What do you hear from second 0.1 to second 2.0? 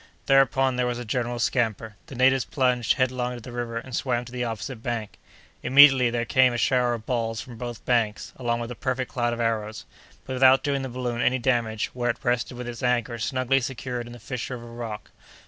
Thereupon there was a general scamper.